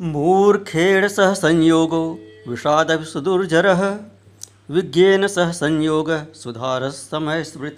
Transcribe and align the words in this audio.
मूर्खेण 0.00 1.08
सह 1.08 1.34
संयोगो 1.34 2.18
सुदुर्जर, 3.04 4.00
विज्ञेन 4.70 5.26
सह 5.26 5.52
संयोग 5.52 6.34
सुधार 6.34 6.90
समय 6.90 7.44
स्मृत। 7.44 7.76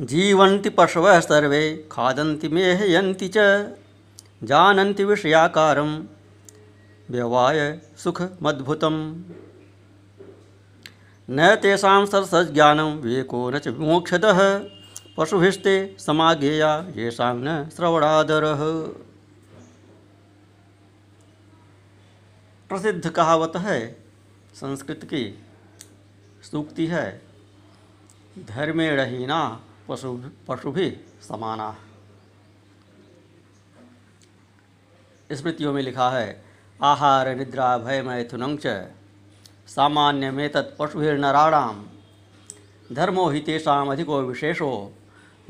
जीवन्ति 0.00 0.70
पशव 0.70 1.20
सर्वे, 1.20 1.88
खादन्ति 1.92 2.48
मेहयन्ति 2.48 3.28
च, 3.28 3.36
जानन्ति 4.44 5.04
विषयाकारं, 5.04 6.04
व्यवाय 7.10 7.80
सुखमद्भुतम्। 7.96 9.22
न 11.30 11.56
तेषां 11.62 12.06
सरसज्ञानं 12.06 12.98
विवेको 13.00 13.50
न 13.50 13.58
च 13.58 13.68
विमोक्षदः 13.68 14.60
पशुभिस्ते 15.16 15.96
समागेया 15.98 16.86
येषां 16.96 17.36
न 17.36 17.68
श्रवणादरः। 17.76 18.92
प्रसिद्ध 22.72 23.10
कहावत 23.10 23.52
है, 23.56 24.04
संस्कृत 24.54 25.00
की 25.04 25.44
सूक्ति 26.42 26.86
है 26.86 27.22
धर्मेणहीना 28.38 29.60
पशु 29.88 30.30
पशु 30.48 30.72
भी 30.72 31.00
समाना। 31.28 31.76
स्मृतियों 35.32 35.72
में 35.72 35.82
लिखा 35.82 36.10
है, 36.10 36.44
आहार 36.82 37.34
निद्रा 37.36 37.78
भय 37.78 38.02
मैथुनं 38.02 38.56
च, 38.56 38.66
सामान्य 39.66 40.30
में 40.30 40.52
तत्पशुभिर्नराणाम 40.52 41.86
धर्मो 42.92 43.28
ही 43.28 43.40
तेषाम 43.40 43.92
अधिको 43.92 44.22
विशेषो 44.22 44.92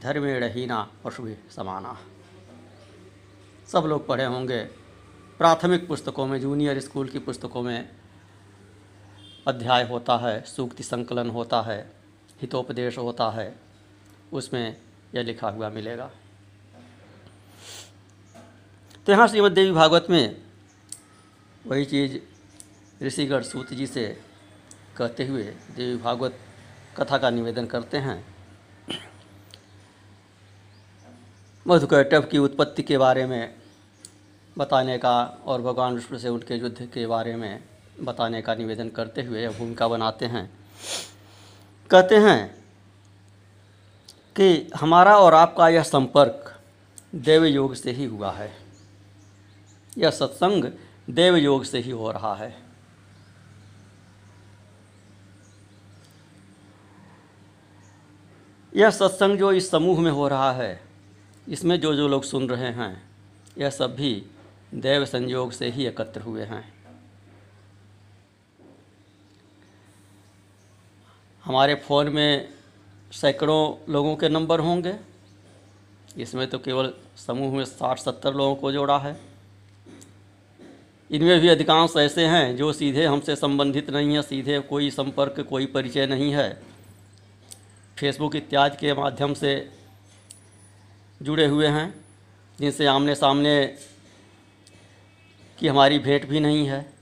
धर्मेण 0.00 0.44
हीना 0.44 0.90
पशु 1.04 1.34
समाना। 1.56 1.98
सब 3.68 3.84
लोग 3.86 4.06
पढ़े 4.06 4.24
होंगे। 4.24 4.81
प्राथमिक 5.38 5.88
पुस्तकों 5.88 6.26
में, 6.26 6.40
जूनियर 6.40 6.80
स्कूल 6.80 7.08
की 7.08 7.18
पुस्तकों 7.18 7.62
में 7.62 7.88
अध्याय 9.46 9.88
होता 9.88 10.16
है, 10.16 10.42
सूक्ति 10.42 10.82
संकलन 10.82 11.30
होता 11.30 11.60
है, 11.62 11.92
हितोपदेश 12.40 12.98
होता 12.98 13.30
है, 13.30 13.54
उसमें 14.32 14.76
यह 15.14 15.22
लिखा 15.22 15.48
हुआ 15.48 15.70
मिलेगा। 15.70 16.10
तो 19.06 19.12
यहाँ 19.12 19.28
श्रीमद 19.28 19.52
देवी 19.52 19.72
भागवत 19.72 20.06
में 20.10 20.42
वही 21.66 21.84
चीज़ 21.84 22.18
ऋषिगढ़ 23.04 23.42
सूत 23.42 23.72
जी 23.72 23.86
से 23.86 24.20
कहते 24.96 25.26
हुए 25.26 25.44
देवी 25.76 25.96
भागवत 25.96 26.38
कथा 26.96 27.18
का 27.18 27.30
निवेदन 27.30 27.66
करते 27.66 27.98
हैं। 27.98 28.24
मधुकैटव 31.66 32.22
की 32.22 32.38
उत्पत्ति 32.38 32.82
के 32.82 32.98
बारे 32.98 33.26
में 33.26 33.61
बताने 34.58 34.98
का 34.98 35.22
और 35.44 35.62
भगवान 35.62 35.94
विष्णु 35.94 36.18
से 36.18 36.28
उनके 36.28 36.54
युद्ध 36.54 36.88
के 36.94 37.06
बारे 37.06 37.36
में 37.36 37.62
बताने 38.00 38.42
का 38.42 38.54
निवेदन 38.54 38.88
करते 38.88 39.22
हुए 39.22 39.48
भूमिका 39.48 39.88
बनाते 39.88 40.26
हैं। 40.26 40.50
कहते 41.90 42.16
हैं 42.16 42.64
कि 44.36 44.70
हमारा 44.76 45.16
और 45.18 45.34
आपका 45.34 45.68
यह 45.68 45.82
संपर्क 45.82 46.60
देव 47.14 47.44
योग 47.44 47.74
से 47.74 47.92
ही 47.92 48.04
हुआ 48.04 48.32
है। 48.32 48.50
यह 49.98 50.10
सत्संग 50.10 50.64
देव 51.10 51.36
योग 51.36 51.64
से 51.64 51.78
ही 51.78 51.90
हो 51.90 52.12
रहा 52.12 52.34
है। 52.34 52.54
यह 58.76 58.90
सत्संग 58.90 59.38
जो 59.38 59.52
इस 59.52 59.70
समूह 59.70 60.00
में 60.00 60.10
हो 60.10 60.28
रहा 60.28 60.52
है, 60.52 60.80
इसमें 61.48 61.80
जो 61.80 61.94
जो 61.94 62.08
लोग 62.08 62.24
सुन 62.24 62.48
रहे 62.48 62.70
हैं, 62.72 63.10
यह 63.58 63.70
सब 63.70 63.94
भी 63.94 64.26
देव 64.74 65.04
संयोग 65.04 65.52
से 65.52 65.70
ही 65.70 65.86
एकत्र 65.86 66.20
हुए 66.20 66.42
हैं। 66.42 66.74
हमारे 71.44 71.74
फ़ोन 71.74 72.08
में 72.08 72.48
सैकड़ों 73.12 73.92
लोगों 73.92 74.16
के 74.16 74.28
नंबर 74.28 74.60
होंगे। 74.60 74.94
इसमें 76.18 76.46
तो 76.50 76.58
केवल 76.58 76.92
समूह 77.16 77.54
में 77.54 77.64
साठ, 77.64 77.98
सत्तर 77.98 78.34
लोगों 78.34 78.54
को 78.56 78.72
जोड़ा 78.72 78.98
है। 78.98 79.20
इनमें 81.10 81.40
भी 81.40 81.48
अधिकांश 81.48 81.96
ऐसे 81.96 82.26
हैं 82.26 82.56
जो 82.56 82.72
सीधे 82.72 83.06
हमसे 83.06 83.36
संबंधित 83.36 83.90
नहीं 83.90 84.14
है, 84.14 84.22
सीधे 84.22 84.58
कोई 84.60 84.90
संपर्क, 84.90 85.40
कोई 85.40 85.66
परिचय 85.66 86.06
नहीं 86.06 86.32
है। 86.32 86.62
फेसबुक 87.98 88.36
इत्यादि 88.36 88.76
के 88.76 88.94
माध्यम 88.94 89.34
से 89.34 89.70
जुड़े 91.22 91.46
हुए 91.46 91.66
हैं, 91.66 92.04
जिनसे 92.58 92.86
आमने 92.86 93.14
सामने 93.14 93.78
की 95.62 95.68
हमारी 95.68 95.98
भेंट 95.98 96.28
भी 96.28 96.40
नहीं 96.40 96.66
है। 96.66 96.92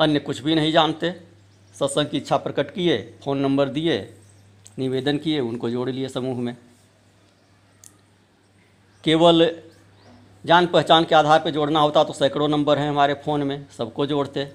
अन्य 0.00 0.18
कुछ 0.18 0.40
भी 0.40 0.54
नहीं 0.54 0.72
जानते। 0.72 1.10
सत्संग 1.74 2.06
की 2.06 2.16
इच्छा 2.16 2.36
प्रकट 2.36 2.74
किए, 2.74 2.96
फ़ोन 3.24 3.38
नंबर 3.38 3.68
दिए, 3.68 3.98
निवेदन 4.78 5.18
किए, 5.18 5.40
उनको 5.40 5.70
जोड़ 5.70 5.88
लिए 5.90 6.08
समूह 6.08 6.38
में। 6.38 6.56
केवल 9.04 9.62
जान 10.44 10.66
पहचान 10.66 11.04
के 11.04 11.14
आधार 11.14 11.40
पर 11.40 11.50
जोड़ना 11.50 11.80
होता 11.80 12.04
तो 12.04 12.12
सैकड़ों 12.12 12.48
नंबर 12.48 12.78
हैं 12.78 12.88
हमारे 12.88 13.14
फ़ोन 13.14 13.42
में, 13.42 13.66
सबको 13.78 14.06
जोड़ते। 14.06 14.52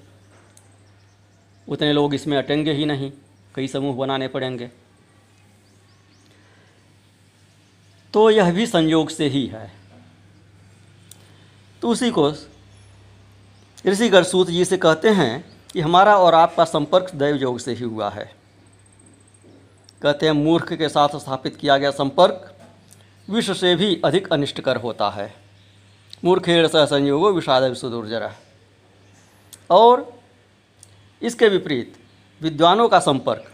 उतने 1.68 1.92
लोग 1.92 2.14
इसमें 2.14 2.36
अटेंगे 2.38 2.72
ही 2.72 2.84
नहीं, 2.84 3.10
कई 3.54 3.68
समूह 3.68 3.96
बनाने 3.96 4.28
पड़ेंगे। 4.28 4.70
तो 8.14 8.30
यह 8.30 8.52
भी 8.52 8.66
संयोग 8.66 9.10
से 9.10 9.28
ही 9.28 9.46
है। 9.46 9.87
तो 11.82 11.88
उसी 11.88 12.10
को 12.10 12.32
ऋषिगढ़ 13.86 14.24
सूत 14.24 14.46
जी 14.46 14.64
से 14.64 14.76
कहते 14.76 15.08
हैं 15.08 15.62
कि 15.72 15.80
हमारा 15.80 16.18
और 16.18 16.34
आपका 16.34 16.64
संपर्क 16.64 17.14
दैव 17.14 17.36
योग 17.36 17.58
से 17.58 17.74
ही 17.74 17.84
हुआ 17.84 18.10
है। 18.10 18.34
कहते 20.02 20.26
हैं, 20.26 20.32
मूर्ख 20.32 20.72
के 20.72 20.88
साथ 20.88 21.08
स्थापित 21.16 21.56
किया 21.56 21.78
गया 21.78 21.90
संपर्क 21.90 22.58
विश्व 23.30 23.54
से 23.54 23.76
भी 23.76 24.00
अधिक 24.04 24.32
अनिष्टकर 24.32 24.76
होता 24.76 25.10
है। 25.10 25.34
मूर्खेण 26.24 26.68
सह 26.68 26.86
संयोगो 26.86 27.32
विषाद 27.32 27.74
सुदुर्जरा। 27.74 28.34
और 29.70 30.20
इसके 31.22 31.48
विपरीत 31.48 31.96
विद्वानों 32.42 32.88
का 32.88 32.98
संपर्क 32.98 33.52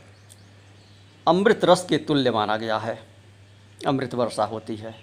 अमृत 1.29 1.61
रस 1.65 1.87
के 1.89 1.97
तुल्य 1.99 2.31
माना 2.31 2.57
गया 2.57 2.79
है। 2.79 3.07
अमृत 3.87 4.15
वर्षा 4.15 4.45
होती 4.45 4.77
है। 4.77 4.95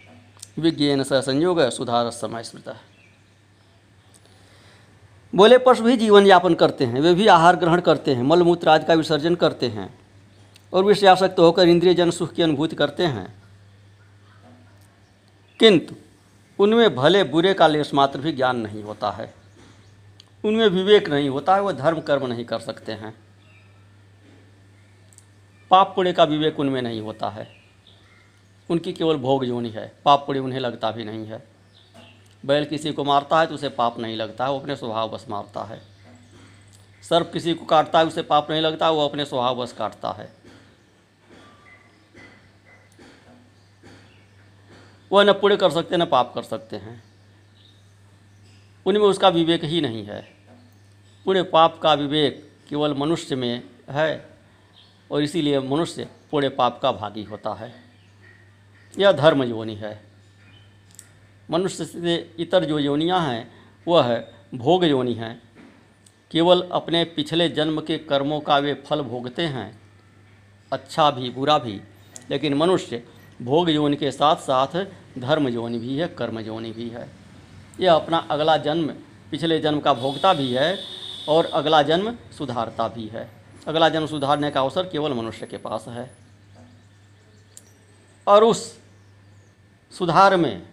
विज्ञान 0.59 1.03
सह 1.03 1.21
संयोग 1.21 1.69
सुधार 1.69 2.09
समय 2.09 2.43
स्मृत। 2.43 2.81
बोले, 5.35 5.57
पशु 5.57 5.83
भी 5.83 5.97
जीवन 5.97 6.27
यापन 6.27 6.53
करते 6.53 6.85
हैं, 6.85 7.01
वे 7.01 7.13
भी 7.13 7.27
आहार 7.27 7.55
ग्रहण 7.55 7.81
करते 7.81 8.15
हैं, 8.15 8.23
मलमूत्र 8.23 8.69
आदि 8.69 8.85
का 8.85 8.93
विसर्जन 8.93 9.35
करते 9.35 9.67
हैं 9.67 9.99
और 10.73 10.83
विषयासक्त 10.83 11.39
होकर 11.39 11.67
इंद्रिय 11.67 11.93
जन 11.93 12.11
सुख 12.11 12.33
की 12.33 12.41
अनुभूति 12.41 12.75
करते 12.75 13.05
हैं। 13.05 13.43
किंतु 15.59 15.95
उनमें 16.63 16.95
भले 16.95 17.23
बुरे 17.23 17.53
का 17.53 17.67
लेश 17.67 17.93
मात्र 17.93 18.19
भी 18.19 18.31
ज्ञान 18.31 18.57
नहीं 18.57 18.83
होता 18.83 19.11
है। 19.11 19.33
उनमें 20.45 20.67
विवेक 20.67 21.09
नहीं 21.09 21.29
होता 21.29 21.55
है, 21.55 21.61
वह 21.61 21.71
धर्म 21.71 22.01
कर्म 22.01 22.27
नहीं 22.27 22.45
कर 22.45 22.59
सकते 22.59 22.91
हैं। 22.91 23.13
पाप 25.69 25.93
पुण्य 25.95 26.13
का 26.13 26.23
विवेक 26.23 26.59
उनमें 26.59 26.81
नहीं 26.81 27.01
होता 27.01 27.29
है। 27.29 27.47
उनकी 28.69 28.93
केवल 28.93 29.17
भोग 29.17 29.45
जोनी 29.45 29.69
है, 29.69 29.93
पाप 30.05 30.23
पुण्य 30.27 30.39
उन्हें 30.39 30.59
लगता 30.59 30.91
भी 30.91 31.03
नहीं 31.03 31.25
है। 31.25 31.50
बैल 32.45 32.65
किसी 32.65 32.93
को 32.93 33.03
मारता 33.03 33.39
है 33.39 33.47
तो 33.47 33.55
उसे 33.55 33.69
पाप 33.69 33.99
नहीं 33.99 34.15
लगता 34.15 34.45
है 34.45 34.51
वो 34.51 34.59
अपने 34.59 34.75
स्वभाव 34.75 35.09
बस 35.09 35.25
मारता 35.29 35.63
है। 35.63 35.81
सर्प 37.09 37.29
किसी 37.33 37.53
को 37.53 37.65
काटता 37.65 37.99
है, 37.99 38.05
उसे 38.05 38.21
पाप 38.21 38.51
नहीं 38.51 38.61
लगता, 38.61 38.89
वो 38.89 39.07
अपने 39.07 39.25
स्वभाव 39.25 39.55
बस 39.55 39.73
काटता 39.73 40.11
है। 40.11 40.33
वह 45.11 45.23
न 45.23 45.33
पुण्य 45.33 45.57
कर 45.57 45.71
सकते, 45.71 45.97
न 45.97 46.05
पाप 46.05 46.33
कर 46.35 46.43
सकते 46.43 46.75
हैं। 46.75 47.03
उनमें 48.85 49.05
उसका 49.05 49.29
विवेक 49.29 49.63
ही 49.63 49.81
नहीं 49.81 50.05
है। 50.05 50.33
पुण्य 51.25 51.43
पाप 51.43 51.79
का 51.79 51.93
विवेक 51.93 52.51
केवल 52.69 52.93
मनुष्य 52.93 53.35
में 53.35 53.63
है 53.89 54.29
और 55.11 55.23
इसीलिए 55.23 55.59
मनुष्य 55.59 56.09
पुण्य 56.31 56.49
पाप 56.49 56.79
का 56.81 56.91
भागी 56.91 57.23
होता 57.23 57.53
है। 57.53 57.83
यह 58.99 59.11
धर्म 59.11 59.43
योनि 59.43 59.75
है। 59.75 60.10
मनुष्य 61.51 61.85
से 61.85 62.35
इतर 62.39 62.65
जो 62.65 62.79
योनियाँ 62.79 63.33
हैं, 63.33 63.51
वह 63.87 64.05
है 64.05 64.33
भोग 64.55 64.85
योनि 64.85 65.13
हैं। 65.13 65.41
केवल 66.31 66.69
अपने 66.71 67.03
पिछले 67.03 67.49
जन्म 67.49 67.81
के 67.81 67.97
कर्मों 67.97 68.39
का 68.39 68.57
वे 68.57 68.73
फल 68.73 69.01
भोगते 69.01 69.41
हैं। 69.41 69.81
अच्छा 70.73 71.11
भी, 71.11 71.29
बुरा 71.29 71.57
भी। 71.59 71.81
लेकिन 72.29 72.53
मनुष्य 72.53 73.03
भोग 73.41 73.69
योनि 73.69 73.95
के 73.95 74.11
साथ 74.11 74.35
साथ 74.35 74.85
धर्म 75.19 75.47
योनि 75.47 75.79
भी 75.79 75.97
है, 75.97 76.07
कर्म 76.07 76.39
योनि 76.39 76.71
भी 76.71 76.89
है। 76.89 77.09
यह 77.79 77.93
अपना 77.93 78.17
अगला 78.17 78.57
जन्म, 78.57 78.87
पिछले 79.31 79.59
जन्म 79.59 79.79
का 79.79 79.93
भोगता 79.93 80.33
भी 80.33 80.53
है 80.53 80.79
और 81.29 81.45
अगला 81.45 81.81
जन्म 81.81 82.17
सुधारता 82.37 82.87
भी 82.87 83.07
है। 83.07 83.31
अगला 83.67 83.89
जन्म 83.89 84.05
सुधारने 84.05 84.51
का 84.51 84.61
अवसर 84.61 84.83
केवल 84.83 85.13
मनुष्य 85.13 85.45
के 85.45 85.57
पास 85.57 85.85
है। 85.87 86.11
और 88.27 88.43
उस 88.43 88.79
सुधार 89.91 90.37
में 90.37 90.70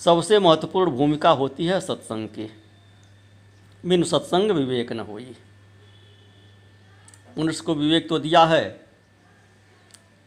सबसे 0.00 0.38
महत्वपूर्ण 0.38 0.90
भूमिका 0.90 1.30
होती 1.30 1.66
है 1.66 1.80
सत्संग 1.80 2.28
की। 2.28 2.48
बिन 3.86 4.02
सत्संग 4.02 4.50
विवेक 4.50 4.92
न 4.92 5.00
होई। 5.00 5.36
मनुष्य 7.38 7.62
को 7.62 7.74
विवेक 7.74 8.08
तो 8.08 8.18
दिया 8.18 8.44
है, 8.44 8.68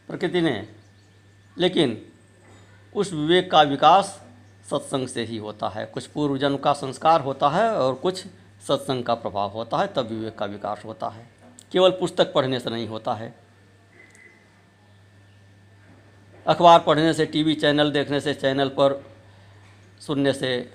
प्रकृति 0.08 0.40
ने, 0.40 0.68
लेकिन 1.58 1.96
उस 2.94 3.12
विवेक 3.12 3.50
का 3.50 3.62
विकास 3.62 4.06
सत्संग 4.70 5.08
से 5.08 5.24
ही 5.24 5.36
होता 5.36 5.68
है। 5.68 5.86
कुछ 5.86 6.06
पूर्व 6.06 6.36
जन्म 6.38 6.56
का 6.56 6.72
संस्कार 6.72 7.20
होता 7.20 7.48
है 7.48 7.70
और 7.70 7.94
कुछ 7.94 8.24
सत्संग 8.68 9.04
का 9.04 9.14
प्रभाव 9.14 9.50
होता 9.50 9.78
है, 9.78 9.86
तब 9.86 10.06
विवेक 10.06 10.38
का 10.38 10.46
विकास 10.46 10.82
होता 10.84 11.08
है। 11.08 11.28
केवल 11.72 11.90
पुस्तक 11.90 12.32
पढ़ने 12.32 12.60
से 12.60 12.70
नहीं 12.70 12.86
होता 12.88 13.14
है। 13.14 13.34
अखबार 16.46 16.78
पढ़ने 16.78 17.12
से, 17.14 17.26
टीवी 17.26 17.54
चैनल 17.54 17.92
देखने 17.92 18.20
से, 18.20 18.34
चैनल 18.34 18.68
पर 18.68 19.13
सुनने 20.00 20.32
से 20.32 20.74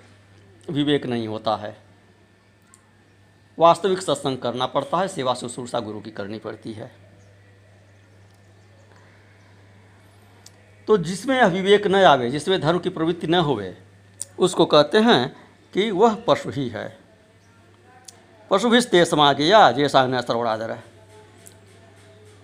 विवेक 0.69 1.05
नहीं 1.05 1.27
होता 1.27 1.55
है। 1.55 1.77
वास्तविक 3.59 4.01
सत्संग 4.01 4.37
करना 4.37 4.65
पड़ता 4.65 4.97
है, 4.97 5.07
सेवा 5.07 5.33
शुश्रूषा 5.33 5.79
गुरु 5.79 6.01
की 6.01 6.11
करनी 6.11 6.39
पड़ती 6.39 6.73
है। 6.73 6.95
तो 10.87 10.97
जिसमें 10.97 11.37
यह 11.37 11.45
विवेक 11.45 11.87
न 11.87 11.95
आवे, 11.95 12.31
जिसमें 12.31 12.61
धर्म 12.61 12.79
की 12.79 12.89
प्रवृत्ति 12.89 13.27
न 13.27 13.35
होवे, 13.35 13.77
उसको 14.39 14.65
कहते 14.65 14.97
हैं 14.97 15.35
कि 15.73 15.91
वह 15.91 16.15
पशु 16.15 16.49
ही 16.49 16.69
है। 16.69 16.99
पशु 18.51 18.69
भी 18.69 18.81
ते 18.81 19.05
समागया 19.05 19.71
जैसा 19.71 20.05
न 20.05 20.21
श्रवणादर 20.21 20.71
है। 20.71 20.83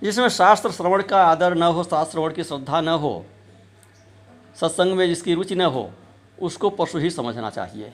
जिसमें 0.04 0.30
शास्त्र 0.30 0.72
श्रवण 0.72 1.04
का 1.04 1.24
आदर 1.24 1.56
न 1.56 1.64
हो, 1.64 1.84
शास्त्र 1.84 2.12
श्रवण 2.12 2.34
की 2.34 2.44
श्रद्धा 2.44 2.82
न 2.82 2.88
हो, 2.88 3.26
सत्संग 4.56 4.94
में 4.94 5.08
जिसकी 5.08 5.34
रुचि 5.34 5.56
न 5.56 5.62
हो 5.62 5.92
उसको 6.42 6.70
पशु 6.70 6.98
ही 6.98 7.10
समझना 7.10 7.50
चाहिए। 7.50 7.94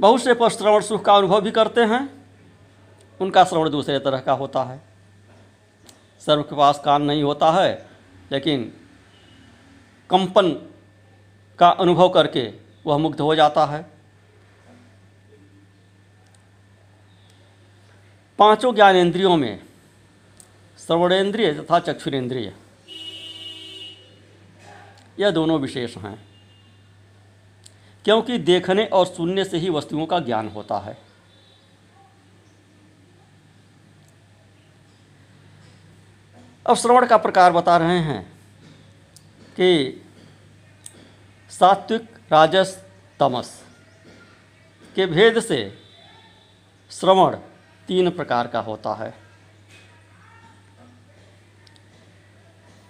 बहुत 0.00 0.22
से 0.22 0.34
पशु 0.34 0.58
श्रवण 0.58 0.80
सुख 0.80 1.04
का 1.04 1.16
अनुभव 1.16 1.40
भी 1.40 1.50
करते 1.50 1.80
हैं। 1.80 2.26
उनका 3.20 3.44
श्रवण 3.44 3.70
दूसरे 3.70 3.98
तरह 3.98 4.18
का 4.18 4.32
होता 4.32 4.62
है। 4.64 4.80
सर्व 6.20 6.42
के 6.42 6.56
पास 6.56 6.82
कान 6.84 7.02
नहीं 7.02 7.22
होता 7.22 7.50
है, 7.52 7.88
लेकिन 8.32 8.72
कंपन 10.10 10.50
का 11.58 11.68
अनुभव 11.68 12.08
करके 12.08 12.52
वह 12.86 12.98
मुग्ध 12.98 13.20
हो 13.20 13.34
जाता 13.34 13.66
है। 13.66 13.90
पाँचों 18.38 18.74
ज्ञानेंद्रियों 18.74 19.36
में 19.36 19.62
श्रवणेन्द्रिय 20.78 21.52
तथा 21.52 21.78
चक्षुरेंद्रिय 21.78 22.54
यह 25.20 25.30
दोनों 25.30 25.60
विशेष 25.60 25.96
हैं। 25.96 26.28
क्योंकि 28.04 28.38
देखने 28.38 28.86
और 28.86 29.06
सुनने 29.06 29.44
से 29.44 29.58
ही 29.58 29.70
वस्तुओं 29.70 30.06
का 30.06 30.20
ज्ञान 30.20 30.48
होता 30.48 30.78
है। 30.78 30.98
अब 36.66 36.76
श्रवण 36.76 37.06
का 37.06 37.16
प्रकार 37.16 37.52
बता 37.52 37.76
रहे 37.76 37.98
हैं 37.98 38.32
कि 39.50 40.00
सात्विक, 41.50 42.18
राजस, 42.32 42.84
तमस 43.20 43.64
के 44.94 45.06
भेद 45.06 45.40
से 45.40 45.78
श्रवण 46.90 47.36
तीन 47.86 48.10
प्रकार 48.10 48.46
का 48.46 48.60
होता 48.60 48.94
है। 48.94 49.27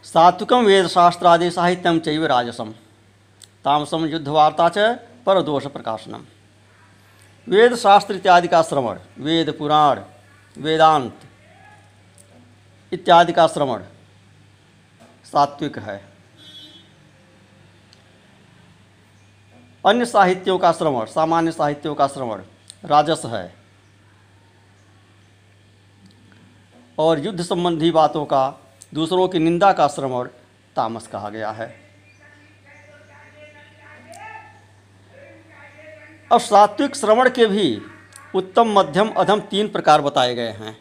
सात्विकम 0.08 0.64
वेद 0.64 0.86
शास्त्रादि 0.86 1.50
साहित्यम 1.50 1.98
चैव 2.00 2.24
राजसम 2.26 2.70
तामसम 3.64 4.04
युद्धवार्ता 4.06 4.68
च 4.68 4.84
पर 5.26 5.40
दोष 5.42 5.66
प्रकाशनम 5.66 6.22
वेद 7.46 7.74
शास्त्र 7.76 8.14
इत्यादि 8.14 8.48
का 8.48 8.62
श्रवण 8.62 8.98
वेद 9.18 9.50
पुराण 9.58 10.00
वेदांत 10.56 11.26
इत्यादि 12.92 13.32
का 13.32 13.46
श्रवण 13.46 13.82
सात्विक। 15.24 15.78
है 15.78 16.00
अन्य 19.84 20.04
साहित्यों 20.06 20.58
का 20.58 20.70
श्रवण 20.72 21.04
सामान्य 21.08 21.52
साहित्यों 21.52 21.94
का 21.94 22.06
श्रवण 22.06 22.42
राजस। 22.84 23.22
है 23.26 23.54
और 26.98 27.20
युद्ध 27.20 27.42
संबंधी 27.42 27.90
बातों 27.90 28.24
का 28.24 28.42
दूसरों 28.92 29.28
की 29.28 29.38
निंदा 29.38 29.72
का 29.72 29.88
श्रवण 29.88 30.28
तामस 30.76 31.06
कहा 31.06 31.28
गया 31.30 31.50
है। 31.50 31.74
अब 36.32 36.40
सात्विक 36.40 36.96
श्रवण 36.96 37.28
के 37.28 37.46
भी 37.46 37.80
उत्तम, 38.34 38.68
मध्यम, 38.68 39.08
अधम 39.08 39.40
तीन 39.40 39.68
प्रकार 39.68 40.00
बताए 40.00 40.34
गए 40.34 40.50
हैं। 40.50 40.76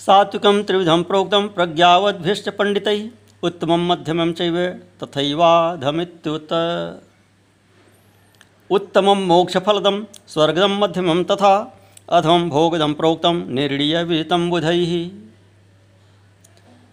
सात्विकम 0.00 0.62
त्रिविधम 0.62 1.02
प्रोक्तम 1.02 1.48
प्रज्ञावद्भिष्ट 1.48 2.48
पंडित 2.50 2.88
उत्तम, 3.42 3.72
मध्यम 3.92 4.32
चैव 4.32 4.56
तथैवाधमित्युत। 5.02 6.52
उत्तम 8.70 9.10
मोक्षफलदम 9.18 10.06
स्वर्गदम 10.28 10.78
मध्यम 10.78 11.22
तथा 11.24 11.75
अधम 12.08 12.50
भोगदम 12.50 12.94
प्रोक्तम 12.94 13.46
निर्णीय 13.48 14.02
विहितम 14.02 14.50
बुधै। 14.50 15.10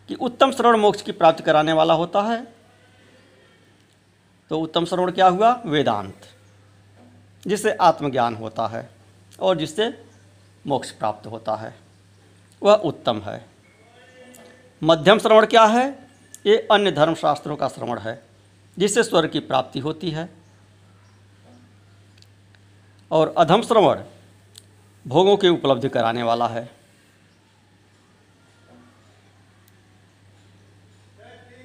कि 0.08 0.16
उत्तम 0.16 0.52
श्रवण 0.52 0.78
मोक्ष 0.78 1.02
की 1.02 1.12
प्राप्ति 1.12 1.44
कराने 1.44 1.74
वाला 1.74 1.94
होता 1.94 2.22
है। 2.22 2.48
तो 4.50 4.60
उत्तम 4.60 4.86
श्रवण 4.86 5.12
क्या 5.12 5.28
हुआ? 5.28 5.62
वेदांत, 5.66 6.22
जिससे 7.48 7.72
आत्मज्ञान 7.72 8.36
होता 8.36 8.68
है 8.68 8.90
और 9.40 9.58
जिससे 9.58 10.06
मोक्ष 10.68 10.92
प्राप्त 10.92 11.28
होता 11.28 11.56
है। 11.56 11.76
वह 12.64 12.76
उत्तम 12.76 13.22
है। 13.22 13.46
मध्यम 14.84 15.20
श्रवण 15.20 15.46
क्या 15.46 15.66
है? 15.66 16.08
ये 16.46 16.68
अन्य 16.72 16.92
धर्म 16.92 17.16
शास्त्रों 17.16 17.56
का 17.56 17.68
श्रवण 17.68 18.00
है, 18.00 18.24
जिससे 18.80 19.04
स्वर्ग 19.04 19.30
की 19.30 19.40
प्राप्ति 19.40 19.80
होती 19.80 20.12
है। 20.12 20.30
और 23.12 23.36
अधम 23.38 23.62
श्रवण 23.62 24.04
भोगों 25.08 25.38
की 25.38 25.48
उपलब्धि 25.48 25.90
कराने 25.90 26.24
वाला 26.24 26.48
है। 26.48 26.70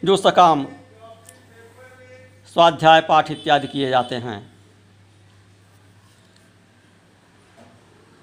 जो 0.05 0.17
सकाम, 0.17 0.67
स्वाध्याय 2.55 3.01
पाठ 3.01 3.31
इत्यादि 3.31 3.67
किए 3.67 3.89
जाते 3.91 4.17
हैं, 4.17 4.53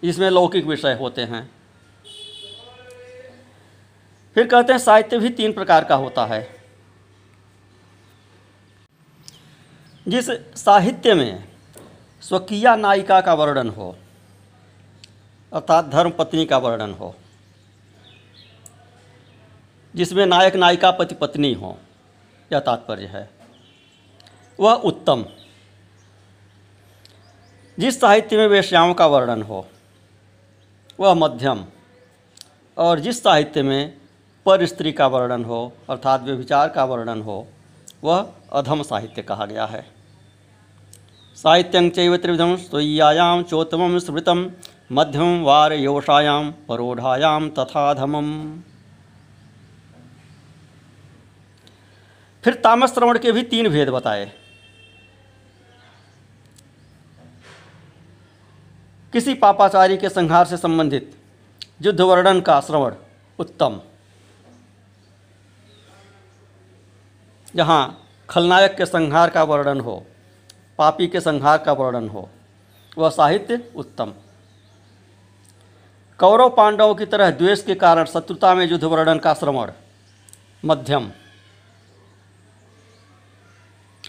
इसमें 0.04 0.30
लौकिक 0.30 0.66
विषय 0.66 0.94
होते 0.94 1.22
हैं। 1.22 1.50
फिर 4.36 4.48
कहते 4.48 4.74
हैं, 4.74 4.80
साहित्य 4.80 5.20
भी 5.20 5.30
तीन 5.30 5.54
प्रकार 5.54 5.84
का 5.84 5.96
होता 5.96 6.26
है। 6.26 6.56
जिस 10.08 10.30
साहित्य 10.56 11.14
में 11.14 11.48
स्वकीय 12.22 12.76
नायिका 12.76 13.22
का 13.22 13.34
वर्णन 13.34 13.70
हो 13.70 13.98
अर्थात 15.54 15.86
धर्म 15.86 16.12
पत्नी 16.12 16.46
का 16.46 16.58
वर्णन 16.58 16.94
हो, 16.94 17.16
जिसमें 19.96 20.26
नायक 20.26 20.56
नायिका 20.56 20.92
पति 20.92 21.16
पत्नी 21.16 21.54
हो, 21.54 21.78
यह 22.54 22.60
तात्पर्य 22.60 23.06
है। 23.06 23.30
वह 24.60 24.74
उत्तम। 24.74 25.26
जिस 27.80 28.02
साहित्य 28.02 28.38
में 28.38 28.48
वेश्याओं 28.48 28.94
का 28.94 29.08
वर्णन 29.08 29.42
हो, 29.42 29.68
वह 31.00 31.14
मध्यम। 31.14 31.66
और 32.78 33.00
जिस 33.00 33.24
साहित्य 33.24 33.64
में 33.64 33.98
पर 34.46 34.66
स्त्री 34.66 34.92
का 34.92 35.08
वर्णन 35.08 35.46
हो, 35.46 35.74
अर्थात 35.90 36.22
व्यभिचार 36.22 36.70
का 36.70 36.86
वर्णन 36.86 37.22
हो, 37.22 37.48
वह 38.04 38.34
अधम 38.54 38.84
साहित्य 38.84 39.22
कहा 39.22 39.46
गया 39.46 39.66
है। 39.66 39.95
साहित्यं 41.38 41.90
चैव 41.90 42.16
त्रिविधम 42.18 42.56
स्वय्यायाम 42.56 43.42
चोत्तम 43.44 43.98
स्मृतम 44.00 44.50
मध्यम 44.92 45.42
वार 45.44 45.74
योषायाम 45.74 46.52
परोढ़ायाम 46.68 47.50
तथा 47.50 47.94
धमम 47.94 48.30
फिर 52.44 52.54
तामस 52.54 52.94
श्रवण 52.94 53.18
के 53.18 53.32
भी 53.32 53.44
तीन 53.44 53.70
भेद 53.70 53.90
बताए। 53.90 54.32
किसी 59.14 59.34
पापाचारी 59.34 59.98
के 59.98 60.10
संहार 60.10 60.46
से 60.46 60.58
संबंधित 60.58 61.16
युद्ध 61.82 62.00
वर्णन 62.02 62.42
का 62.42 62.60
श्रवण 62.62 62.96
उत्तम। 63.40 63.80
जहाँ 67.56 67.82
खलनायक 68.30 68.76
के 68.78 68.86
संहार 68.86 69.30
का 69.30 69.44
वर्णन 69.44 69.80
हो 69.80 70.06
पापी 70.80 71.08
के 71.08 71.20
संहार 71.22 71.58
का 71.58 71.74
वर्णन 71.74 72.10
हो। 72.10 72.30
वह 72.98 73.10
साहित्य 73.10 73.72
उत्तम। 73.76 74.14
कौरव 76.20 76.50
पांडवों 76.50 76.96
की 76.96 77.06
तरह 77.06 77.30
द्वेष 77.32 77.64
के 77.64 77.76
कारण 77.76 78.06
शत्रुता 78.06 78.54
में 78.56 78.66
युद्ध 78.66 78.84
वर्णन 78.84 79.20
का 79.20 79.34
श्रवण 79.34 79.72
मध्यम 80.66 81.12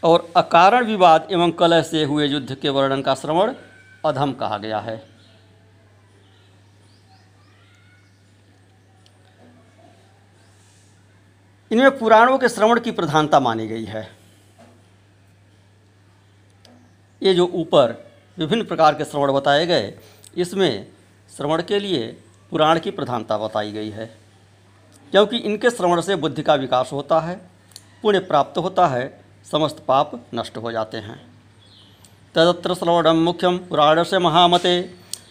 और 0.05 0.33
अकारण 0.37 0.87
विवाद 0.87 1.29
एवं 1.31 1.51
कलह 1.51 1.83
से 1.83 2.05
हुए 2.05 2.27
युद्ध 2.27 2.55
के 2.55 2.69
वर्णन 2.69 3.03
का 3.03 3.15
श्रवण 3.15 3.55
अधम 4.05 4.33
कहा 4.33 4.59
गया 4.59 4.79
है। 4.79 5.03
इनमें 11.71 11.99
पुराणों 11.99 12.39
के 12.39 12.49
श्रवण 12.49 12.81
की 12.81 12.91
प्रधानता 12.91 13.41
मानी 13.41 13.67
गई 13.67 13.85
है। 13.85 14.26
ये 17.23 17.35
जो 17.35 17.47
ऊपर 17.47 17.95
विभिन्न 18.39 18.65
प्रकार 18.65 18.95
के 18.95 19.05
श्रवण 19.05 19.33
बताए 19.33 19.67
गए, 19.67 19.93
इसमें 20.37 20.87
श्रवण 21.37 21.63
के 21.63 21.79
लिए 21.79 22.07
पुराण 22.53 22.79
की 22.79 22.91
प्रधानता 22.91 23.39
बताई 23.39 23.73
गई 23.73 23.91
है। 23.91 24.07
क्योंकि 25.13 25.37
इनके 25.37 25.71
श्रवण 25.71 26.01
से 26.01 26.17
बुद्धि 26.17 26.43
का 26.43 26.55
विकास 26.55 26.91
होता 26.93 27.21
है, 27.21 27.37
पुण्य 28.03 28.19
प्राप्त 28.19 28.59
होता 28.59 28.87
है, 28.87 29.25
समस्त 29.51 29.83
पाप 29.89 30.21
नष्ट 30.35 30.57
हो 30.57 30.73
जाते 30.73 30.97
हैं। 30.97 31.21
तदत्र 32.35 32.75
श्रवणम 32.75 33.17
मुख्यम 33.17 33.59
पुराण 33.59 34.03
से 34.03 34.19
महामते, 34.19 34.81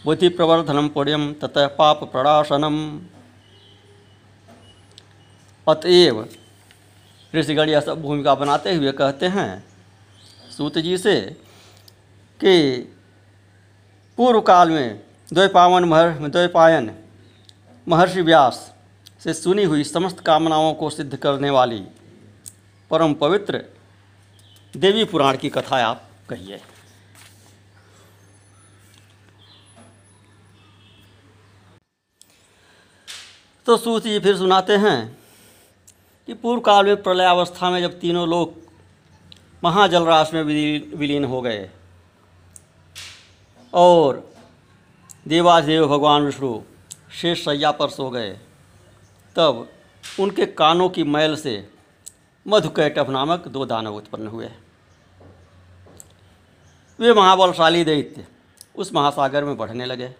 बुद्धि 0.06 0.30
प्रवर्धनम 0.30 0.88
पुण्यम 0.88 1.34
ततः 1.34 1.68
पाप 1.68 2.04
प्रणाशनम। 2.12 2.78
अतएव 5.68 6.28
ऋषिगण 7.34 7.70
यह 7.70 7.80
सब 7.80 8.02
भूमिका 8.02 8.36
बनाते 8.36 8.74
हुए 8.74 8.92
कहते 8.92 9.26
हैं, 9.28 9.64
सूत 10.58 10.78
जी 10.78 10.98
से 10.98 11.16
कि 12.40 12.78
पूर्व 14.18 14.42
काल 14.42 14.70
में 14.70 15.02
द्वैपावन 15.34 15.84
महर 15.84 16.10
द्वैपायन 16.30 16.92
महर्षि 17.88 18.22
व्यास 18.22 18.74
से 19.24 19.34
सुनी 19.34 19.64
हुई 19.64 19.84
समस्त 19.84 20.20
कामनाओं 20.20 20.74
को 20.74 20.90
सिद्ध 20.90 21.16
करने 21.16 21.50
वाली 21.50 21.80
परम 22.92 23.14
पवित्र 23.14 23.64
देवी 24.74 25.04
पुराण 25.04 25.38
की 25.38 25.50
कथा 25.50 25.78
आप 25.86 26.10
कहिए। 26.30 26.60
तो 33.66 33.78
सूत 33.78 34.04
जी 34.04 34.20
फिर 34.20 34.38
सुनाते 34.38 34.76
हैं 34.78 35.18
कि 36.28 36.34
पूर्व 36.34 36.62
काल 36.62 36.86
में 36.86 37.02
प्रलयावस्था 37.04 37.70
में 37.70 37.82
जब 37.82 38.00
तीनों 38.00 38.28
लोग 38.30 38.54
महाजलराश 39.64 40.34
में 40.34 40.42
विलीन 40.44 41.24
हो 41.24 41.42
गए 41.42 41.70
और 43.76 44.32
देवादेव 45.28 45.88
भगवान 45.88 46.22
विष्णु 46.22 46.62
शेष 47.12 47.44
सैया 47.46 47.72
पर 47.72 47.90
सो 47.90 48.10
गए। 48.10 48.32
तब 49.36 49.68
उनके 50.20 50.46
कानों 50.46 50.90
की 50.90 51.04
मैल 51.04 51.36
से 51.36 51.70
मधुकैटभ 52.46 53.10
नामक 53.10 53.48
दो 53.48 53.66
दानव 53.66 53.96
उत्पन्न 53.96 54.28
हुए। 54.28 54.50
वे 57.00 57.14
महाबलशाली 57.14 57.84
दैत्य 57.84 58.28
उस 58.76 58.94
महासागर 58.94 59.44
में 59.44 59.58
बढ़ने 59.58 59.86
लगे। 59.86 60.14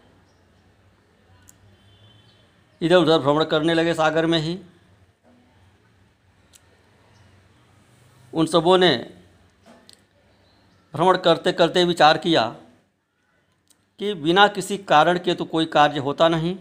इधर 2.82 2.96
उधर 2.96 3.20
भ्रमण 3.20 3.44
करने 3.44 3.74
लगे 3.74 3.94
सागर 3.94 4.26
में 4.26 4.40
ही। 4.40 4.58
उन 8.34 8.46
सबों 8.46 8.78
ने 8.78 8.96
भ्रमण 10.94 11.18
करते 11.18 11.52
करते 11.52 11.84
विचार 11.84 12.18
किया 12.18 12.56
कि 14.00 14.14
बिना 14.14 14.48
किसी 14.48 14.78
कारण 14.78 15.20
के 15.20 15.34
तो 15.34 15.46
कोई 15.46 15.66
कार्य 15.66 16.00
होता 16.00 16.30
नहीं। 16.30 16.58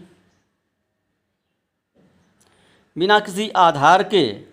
बिना 2.97 3.19
किसी 3.19 3.49
आधार 3.49 4.03
के 4.03 4.43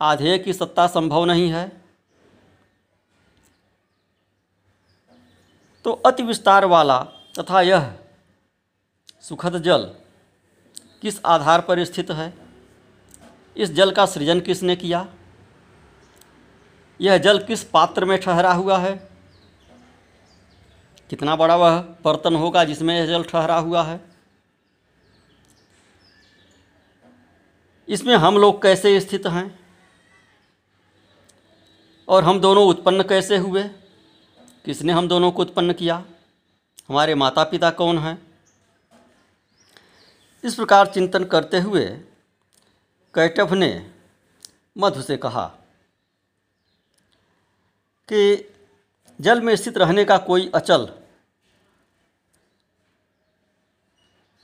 आधेय 0.00 0.38
की 0.38 0.52
सत्ता 0.52 0.86
संभव 0.86 1.24
नहीं 1.24 1.50
है। 1.50 1.82
तो 5.84 5.92
अति 5.92 6.22
विस्तार 6.22 6.64
वाला 6.64 7.02
तथा 7.38 7.60
यह 7.60 7.98
सुखद 9.20 9.62
जल 9.62 9.94
किस 11.02 11.20
आधार 11.26 11.60
पर 11.60 11.84
स्थित 11.84 12.10
है? 12.10 12.34
इस 13.56 13.72
जल 13.72 13.90
का 13.90 14.06
सृजन 14.06 14.40
किसने 14.40 14.76
किया? 14.76 15.08
यह 17.00 17.18
जल 17.18 17.44
किस 17.44 17.64
पात्र 17.64 18.04
में 18.04 18.20
ठहरा 18.20 18.52
हुआ 18.52 18.78
है? 18.78 19.11
कितना 21.12 21.36
बड़ा 21.36 21.56
वह 21.56 21.80
बर्तन 21.80 22.36
होगा 22.36 22.64
जिसमें 22.64 23.00
यह 23.00 23.06
जल 23.06 23.24
ठहरा 23.24 23.56
हुआ 23.56 23.82
है? 23.82 24.00
इसमें 27.88 28.16
हम 28.16 28.38
लोग 28.38 28.62
कैसे 28.62 29.00
स्थित 29.00 29.26
हैं? 29.26 29.60
और 32.08 32.24
हम 32.24 32.40
दोनों 32.40 32.66
उत्पन्न 32.66 33.02
कैसे 33.02 33.36
हुए? 33.36 33.62
किसने 34.64 34.92
हम 34.92 35.08
दोनों 35.08 35.32
को 35.32 35.42
उत्पन्न 35.42 35.72
किया? 35.72 36.04
हमारे 36.88 37.14
माता 37.14 37.44
पिता 37.44 37.70
कौन 37.70 37.98
हैं? 37.98 38.22
इस 40.44 40.54
प्रकार 40.54 40.86
चिंतन 40.86 41.24
करते 41.24 41.60
हुए 41.60 41.84
कैटभ 43.14 43.52
ने 43.52 43.90
मधु 44.78 45.02
से 45.02 45.16
कहा 45.16 45.46
कि 48.08 48.52
जल 49.20 49.40
में 49.40 49.56
स्थित 49.56 49.78
रहने 49.78 50.04
का 50.04 50.18
कोई 50.18 50.50
अचल 50.54 50.92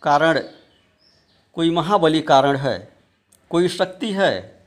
कारण, 0.08 0.38
कोई 1.54 1.70
महाबली 1.70 2.20
कारण 2.20 2.56
है, 2.56 2.92
कोई 3.50 3.68
शक्ति 3.68 4.12
है, 4.12 4.62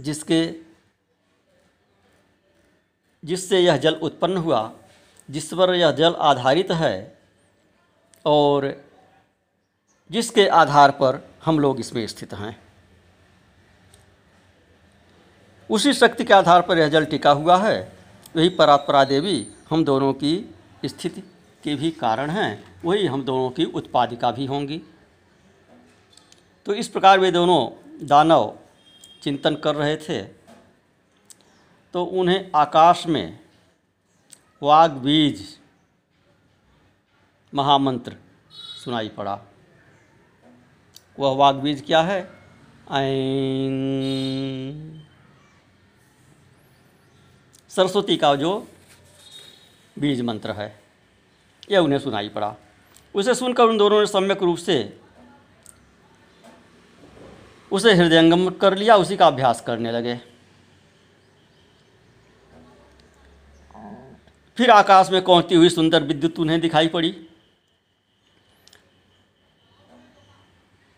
जिसके, 0.00 0.54
जिससे 3.24 3.60
यह 3.60 3.76
जल 3.76 3.94
उत्पन्न 3.94 4.36
हुआ, 4.36 4.72
जिस 5.30 5.54
पर 5.54 5.74
यह 5.74 5.90
जल 5.90 6.14
आधारित 6.14 6.70
है, 6.70 7.18
और 8.26 8.84
जिसके 10.10 10.48
आधार 10.48 10.90
पर 10.90 11.30
हम 11.44 11.58
लोग 11.58 11.80
इसमें 11.80 12.06
स्थित 12.06 12.34
हैं। 12.34 12.62
उसी 15.70 15.92
शक्ति 15.92 16.24
के 16.24 16.34
आधार 16.34 16.62
पर 16.62 16.78
यह 16.78 16.88
जल 16.88 17.04
टिका 17.04 17.30
हुआ 17.30 17.56
है। 17.56 17.92
वही 18.36 18.48
परात्परा 18.48 19.04
देवी 19.04 19.46
हम 19.70 19.84
दोनों 19.84 20.12
की 20.12 20.54
स्थिति। 20.84 21.31
के 21.64 21.74
भी 21.74 21.90
कारण 21.90 22.30
हैं, 22.30 22.80
वही 22.84 23.06
हम 23.06 23.24
दोनों 23.24 23.50
की 23.50 23.64
उत्पादिका 23.64 24.30
भी 24.30 24.46
होंगी। 24.46 24.82
तो 26.66 26.74
इस 26.74 26.88
प्रकार 26.88 27.20
वे 27.20 27.30
दोनों 27.30 27.70
दानव 28.06 28.58
चिंतन 29.22 29.56
कर 29.56 29.74
रहे 29.74 29.96
थे। 29.96 30.22
तो 31.92 32.04
उन्हें 32.04 32.50
आकाश 32.54 33.06
में 33.06 33.38
वाग 34.62 34.90
बीज 34.90 35.58
महामंत्र 37.54 38.16
सुनाई 38.50 39.08
पड़ा। 39.08 39.40
वह 41.18 41.36
वाग 41.36 41.54
बीज 41.54 41.84
क्या 41.86 42.02
है? 42.02 42.20
ऐन 42.90 43.74
सरस्वती 47.68 48.16
का 48.16 48.36
जो 48.36 48.68
बीज 49.98 50.20
मंत्र 50.20 50.50
है। 50.50 50.81
यह 51.70 51.78
उन्हें 51.78 51.98
सुनाई 51.98 52.28
पड़ा। 52.28 52.54
उसे 53.14 53.34
सुनकर 53.34 53.64
उन 53.64 53.78
दोनों 53.78 54.00
ने 54.00 54.06
सम्यक 54.06 54.42
रूप 54.42 54.56
से 54.56 54.98
उसे 57.72 57.92
हृदयंगम 57.94 58.48
कर 58.50 58.76
लिया, 58.76 58.96
उसी 58.96 59.16
का 59.16 59.26
अभ्यास 59.26 59.60
करने 59.60 59.92
लगे। 59.92 60.20
फिर 64.58 64.70
आकाश 64.70 65.10
में 65.10 65.24
पहुँचती 65.24 65.54
हुई 65.54 65.68
सुंदर 65.68 66.02
विद्युत 66.02 66.38
उन्हें 66.38 66.60
दिखाई 66.60 66.88
पड़ी। 66.88 67.10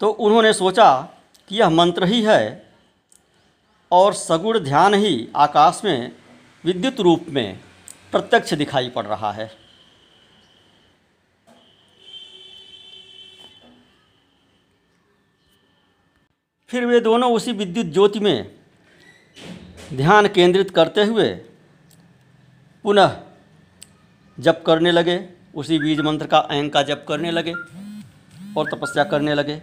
तो 0.01 0.09
उन्होंने 0.09 0.53
सोचा 0.53 0.91
कि 1.49 1.57
यह 1.57 1.71
मंत्र 1.71 2.05
ही 2.05 2.23
है 2.23 2.73
और 3.93 4.15
सगुण 4.15 4.59
ध्यान 4.59 4.95
ही 4.95 5.29
आकाश 5.37 5.81
में 5.85 6.13
विद्युत 6.65 7.01
रूप 7.01 7.27
में 7.29 7.61
प्रत्यक्ष 8.13 8.55
दिखाई 8.55 8.89
पड़ 8.89 9.07
रहा 9.07 9.33
है। 9.33 9.64
फिर 16.75 16.85
वे 16.87 16.99
दोनों 17.01 17.31
उसी 17.33 17.53
विद्युत 17.53 17.87
ज्योति 17.89 18.21
में 18.21 18.51
ध्यान 19.93 20.27
केंद्रित 20.29 20.71
करते 20.71 21.05
हुए 21.05 21.29
पुनः 22.85 23.15
जप 24.39 24.63
करने 24.67 24.93
लगे। 24.93 25.17
उसी 25.55 25.79
बीज 25.79 26.01
मंत्र 26.01 26.27
का 26.27 26.39
अहंग 26.41 26.71
का 26.71 26.83
जप 26.83 27.05
करने 27.09 27.31
लगे 27.31 27.53
और 28.57 28.71
तपस्या 28.71 29.05
करने 29.05 29.35
लगे। 29.35 29.61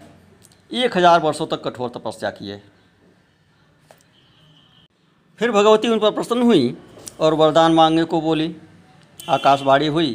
एक 0.72 0.98
हज़ार 0.98 1.20
वर्षों 1.20 1.48
तक 1.48 1.64
कठोर 1.66 1.90
तपस्या 1.92 2.30
किए 2.32 2.62
फिर 5.40 5.52
भगवती 5.52 5.88
उन 5.90 6.00
पर 6.00 6.12
प्रसन्न 6.14 6.42
हुई 6.44 6.76
और 7.20 7.34
वरदान 7.36 7.74
मांगने 7.74 8.04
को 8.06 8.22
बोली। 8.22 8.56
आकाशवाणी 9.20 9.88
हुई 9.90 10.14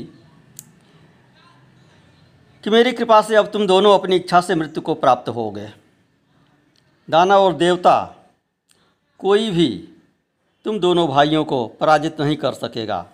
कि 2.65 2.71
मेरी 2.71 2.93
कृपा 2.95 3.21
से 3.23 3.37
अब 3.37 3.51
तुम 3.53 3.67
दोनों 3.67 3.99
अपनी 3.99 4.17
इच्छा 4.17 4.41
से 4.43 4.55
मृत्यु 4.55 4.83
को 4.83 4.95
प्राप्त 4.97 5.29
हो 5.31 5.51
गए। 5.51 5.73
दानव 7.09 7.41
और 7.41 7.53
देवता, 7.53 7.99
कोई 9.21 9.51
भी 9.51 9.69
तुम 10.67 10.79
दोनों 10.81 11.07
भाइयों 11.09 11.45
को 11.45 11.67
पराजित 11.81 12.21
नहीं 12.21 12.37
कर 12.37 12.55
सकेगा। 12.55 13.05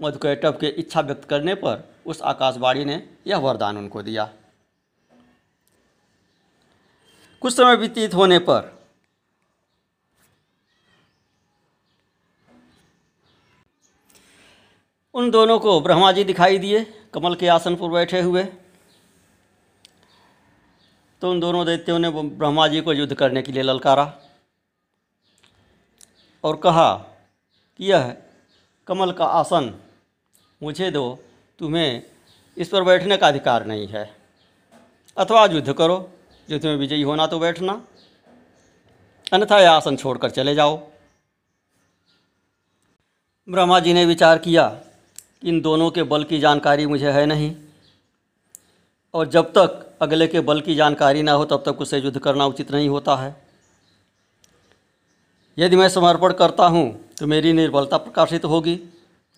मधुकैटव 0.00 0.52
के 0.52 0.68
इच्छा 0.78 1.00
व्यक्त 1.00 1.28
करने 1.28 1.54
पर 1.54 1.82
उस 2.06 2.22
आकाशवाणी 2.22 2.84
ने 2.84 3.02
यह 3.26 3.38
वरदान 3.38 3.76
उनको 3.76 4.02
दिया। 4.02 4.30
कुछ 7.42 7.54
समय 7.54 7.76
व्यतीत 7.76 8.14
होने 8.14 8.38
पर 8.38 8.76
उन 15.14 15.30
दोनों 15.30 15.58
को 15.58 15.80
ब्रह्मा 15.80 16.10
जी 16.12 16.24
दिखाई 16.24 16.58
दिए, 16.58 16.84
कमल 17.14 17.34
के 17.34 17.48
आसन 17.48 17.76
पर 17.76 17.88
बैठे 17.88 18.20
हुए। 18.20 18.44
तो 21.22 21.30
उन 21.30 21.40
दोनों 21.40 21.64
दैत्यों 21.66 21.98
ने 21.98 22.10
ब्रह्मा 22.10 22.66
जी 22.68 22.80
को 22.80 22.92
युद्ध 22.92 23.14
करने 23.14 23.42
के 23.42 23.52
लिए 23.52 23.62
ललकारा 23.62 24.12
और 26.44 26.56
कहा 26.56 26.92
कि 27.80 27.84
यह 27.84 28.16
कमल 28.86 29.12
का 29.12 29.24
आसन 29.24 29.74
मुझे 30.62 30.90
दो, 30.90 31.18
तुम्हें 31.58 32.02
इस 32.56 32.68
पर 32.68 32.82
बैठने 32.82 33.16
का 33.16 33.28
अधिकार 33.28 33.66
नहीं 33.66 33.86
है। 33.86 34.04
अथवा 35.16 35.44
युद्ध 35.44 35.72
करो 35.72 35.98
जो 36.48 36.58
तुम्हें 36.58 36.78
विजयी 36.78 37.02
होना 37.02 37.26
तो 37.26 37.38
बैठना। 37.38 37.72
अन्यथा 39.32 39.58
यह 39.60 39.70
आसन 39.70 39.96
छोड़कर 39.96 40.30
चले 40.30 40.54
जाओ। 40.54 40.76
ब्रह्मा 43.48 43.80
जी 43.80 43.92
ने 43.92 44.04
विचार 44.04 44.38
किया 44.38 44.68
कि 45.40 45.48
इन 45.48 45.60
दोनों 45.60 45.90
के 45.90 46.02
बल 46.02 46.24
की 46.24 46.38
जानकारी 46.38 46.86
मुझे 46.86 47.10
है 47.10 47.26
नहीं। 47.26 47.54
और 49.14 49.28
जब 49.28 49.52
तक 49.58 49.84
अगले 50.00 50.26
के 50.26 50.40
बल 50.42 50.60
की 50.60 50.74
जानकारी 50.74 51.22
ना 51.22 51.32
हो 51.32 51.44
तब 51.44 51.62
तक 51.66 51.80
उसे 51.80 51.98
युद्ध 51.98 52.18
करना 52.18 52.46
उचित 52.46 52.70
नहीं 52.72 52.88
होता 52.88 53.16
है। 53.16 53.36
यदि 55.56 55.76
मैं 55.76 55.88
समर्पण 55.88 56.32
करता 56.34 56.66
हूँ 56.66 56.88
तो 57.18 57.26
मेरी 57.26 57.52
निर्बलता 57.52 57.96
प्रकाशित 57.98 58.44
होगी, 58.44 58.78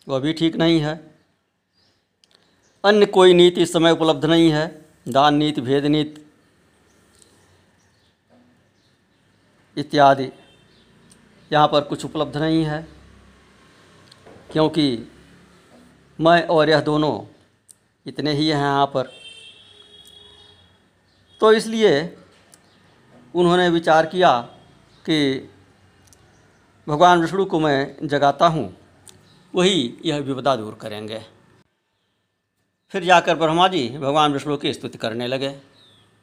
वह 0.07 0.19
भी 0.19 0.33
ठीक 0.33 0.57
नहीं 0.57 0.81
है। 0.81 0.95
अन्य 2.85 3.07
कोई 3.09 3.35
नीति 3.35 3.63
इस 3.63 3.73
समय 3.73 3.91
उपलब्ध 3.91 4.25
नहीं 4.25 4.51
है, 4.51 4.67
दान 5.09 5.35
नीति, 5.35 5.61
भेद 5.61 5.85
नीति 5.87 6.25
इत्यादि। 9.77 10.31
यहाँ 11.51 11.69
पर 11.69 11.81
कुछ 11.83 12.05
उपलब्ध 12.05 12.37
नहीं 12.37 12.65
है, 12.65 12.87
क्योंकि 14.53 15.09
मैं 16.19 16.43
और 16.49 16.71
यह 16.71 16.81
दोनों 16.83 17.19
इतने 18.07 18.33
ही 18.33 18.49
हैं 18.49 18.57
यहाँ 18.57 18.87
पर। 18.87 19.11
तो 21.41 21.53
इसलिए 21.53 21.93
उन्होंने 23.35 23.69
विचार 23.69 24.07
किया 24.07 24.31
कि 25.05 25.49
भगवान 26.87 27.21
विष्णु 27.21 27.45
को 27.45 27.61
मैं 27.61 28.09
जगाता 28.09 28.47
हूँ, 28.47 28.65
वही 29.55 29.99
यह 30.05 30.19
विपदा 30.19 30.55
दूर 30.57 30.75
करेंगे। 30.81 31.21
फिर 32.95 33.05
जाकर 33.05 33.35
ब्रह्मा 33.35 33.69
जी 33.69 33.89
भगवान 33.99 34.33
विष्णु 34.33 34.57
की 34.57 34.73
स्तुति 34.73 34.99
करने 34.99 35.27
लगे। 35.27 35.51